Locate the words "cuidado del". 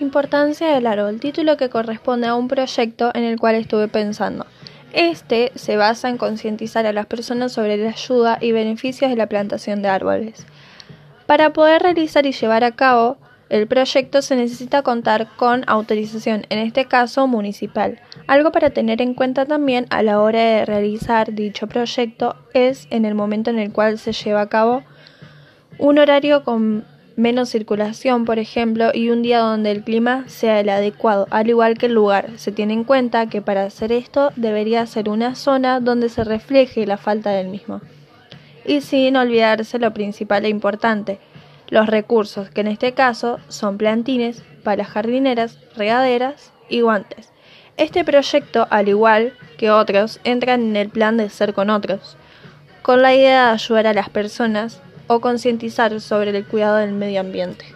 56.44-56.92